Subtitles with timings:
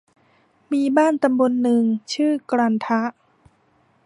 [0.71, 3.01] มีบ้านตำบลหนึ่ง ชื่อกลันทะ